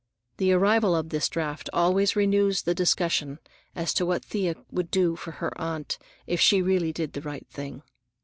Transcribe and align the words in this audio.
The 0.37 0.51
arrival 0.51 0.95
of 0.95 1.09
this 1.09 1.29
draft 1.29 1.69
always 1.73 2.15
renews 2.15 2.63
the 2.63 2.73
discussion 2.73 3.37
as 3.75 3.93
to 3.93 4.03
what 4.03 4.25
Thea 4.25 4.55
would 4.71 4.89
do 4.89 5.15
for 5.15 5.33
her 5.33 5.55
aunt 5.61 5.99
if 6.25 6.41
she 6.41 6.59
really 6.59 6.91
did 6.91 7.13
the 7.13 7.21
right 7.21 7.45
thing. 7.51 7.83